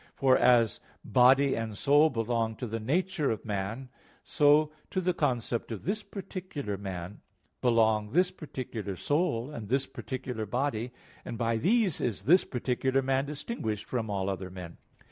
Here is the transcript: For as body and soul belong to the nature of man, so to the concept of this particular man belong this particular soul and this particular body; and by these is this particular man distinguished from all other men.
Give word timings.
For 0.15 0.35
as 0.35 0.79
body 1.05 1.55
and 1.55 1.77
soul 1.77 2.09
belong 2.09 2.55
to 2.55 2.65
the 2.65 2.79
nature 2.79 3.29
of 3.29 3.45
man, 3.45 3.87
so 4.23 4.71
to 4.89 4.99
the 4.99 5.13
concept 5.13 5.71
of 5.71 5.83
this 5.85 6.01
particular 6.01 6.75
man 6.75 7.21
belong 7.61 8.09
this 8.11 8.31
particular 8.31 8.95
soul 8.95 9.51
and 9.51 9.69
this 9.69 9.85
particular 9.85 10.47
body; 10.47 10.91
and 11.23 11.37
by 11.37 11.57
these 11.57 12.01
is 12.01 12.23
this 12.23 12.45
particular 12.45 13.03
man 13.03 13.27
distinguished 13.27 13.85
from 13.85 14.09
all 14.09 14.27
other 14.27 14.49
men. 14.49 14.77